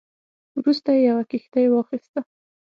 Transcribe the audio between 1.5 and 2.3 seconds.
واخیسته.